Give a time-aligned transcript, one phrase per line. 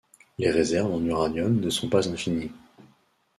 [0.39, 2.49] Les réserves en uranium ne sont pas infinies.